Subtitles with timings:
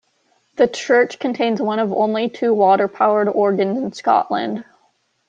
[0.55, 4.65] The church contains one of only two water-powered organs in Scotland.